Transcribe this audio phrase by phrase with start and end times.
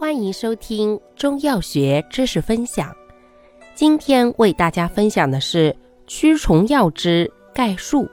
[0.00, 2.90] 欢迎收听中药学知识分享。
[3.74, 5.76] 今天为大家分享的是
[6.06, 8.08] 驱虫药之概述。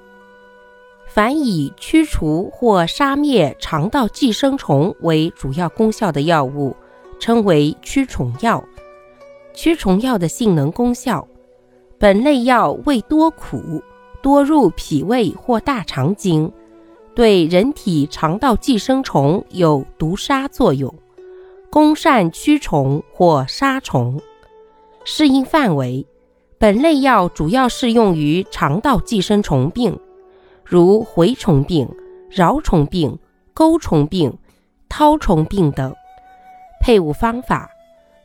[1.08, 6.76] 凡以驱除或杀灭肠道寄生虫为主要功效的药物，
[7.22, 8.62] 称为驱虫药。
[9.54, 11.26] 驱虫药的性能功效，
[11.98, 13.82] 本类药味多苦，
[14.22, 16.52] 多入脾胃或大肠经，
[17.16, 20.94] 对人体肠道寄生虫有毒杀作用。
[21.70, 24.22] 攻善驱虫或杀虫，
[25.04, 26.06] 适应范围。
[26.60, 30.00] 本类药主要适用于肠道寄生虫病，
[30.64, 31.88] 如蛔虫病、
[32.32, 33.20] 蛲虫病、
[33.54, 34.38] 钩虫病、
[34.90, 35.94] 绦虫病等。
[36.82, 37.70] 配伍方法：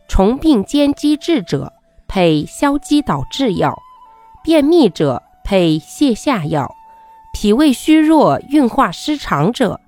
[0.08, 1.72] 虫病兼积滞者，
[2.08, 3.74] 配消积导滞药；
[4.42, 6.66] 便秘者，配泻下药；
[7.34, 9.78] 脾胃虚弱、运化失常者，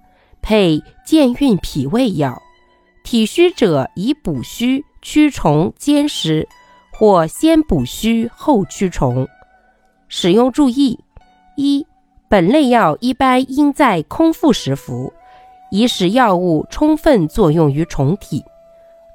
[0.42, 2.42] 配健运脾胃药。
[3.04, 6.48] 体虚者以补虚驱虫兼食，
[6.90, 9.28] 或先补虚后驱虫。
[10.08, 10.98] 使用注意：
[11.54, 11.86] 一、
[12.30, 15.12] 本类药一般应在空腹时服，
[15.70, 18.40] 以使药物充分作用于虫体；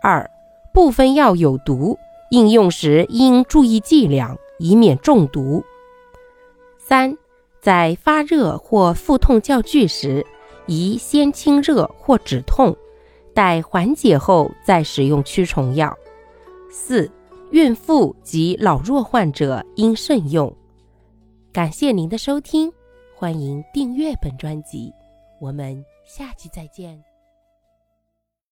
[0.03, 0.30] 二、
[0.72, 1.98] 部分药有毒，
[2.30, 5.64] 应用时应注意剂量，以免中毒；
[6.78, 7.18] 三、
[7.59, 10.24] 在发热或腹痛较剧时，
[10.68, 12.78] 宜先清热或止痛。
[13.40, 15.98] 待缓解后再使用驱虫药。
[16.70, 17.09] 四、
[17.52, 20.54] 孕妇及老弱患者应慎用。
[21.54, 22.70] 感谢您的收听，
[23.16, 24.92] 欢迎订阅本专辑，
[25.40, 27.09] 我们下期再见。